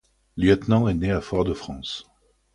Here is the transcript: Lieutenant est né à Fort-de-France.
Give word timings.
Lieutenant 0.35 0.87
est 0.87 0.95
né 0.95 1.11
à 1.11 1.21
Fort-de-France. 1.21 2.09